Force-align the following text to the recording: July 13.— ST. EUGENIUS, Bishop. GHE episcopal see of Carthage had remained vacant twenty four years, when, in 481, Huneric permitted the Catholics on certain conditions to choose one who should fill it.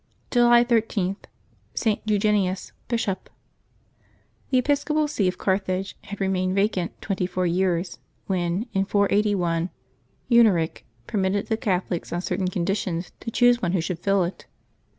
July 0.31 0.63
13.— 0.65 1.15
ST. 1.75 2.01
EUGENIUS, 2.05 2.71
Bishop. 2.87 3.29
GHE 4.51 4.57
episcopal 4.57 5.07
see 5.07 5.27
of 5.27 5.37
Carthage 5.37 5.95
had 6.05 6.19
remained 6.19 6.55
vacant 6.55 6.99
twenty 7.03 7.27
four 7.27 7.45
years, 7.45 7.99
when, 8.25 8.65
in 8.73 8.83
481, 8.83 9.69
Huneric 10.31 10.85
permitted 11.05 11.49
the 11.49 11.55
Catholics 11.57 12.11
on 12.11 12.21
certain 12.23 12.47
conditions 12.47 13.11
to 13.19 13.29
choose 13.29 13.61
one 13.61 13.73
who 13.73 13.79
should 13.81 13.99
fill 13.99 14.23
it. 14.23 14.47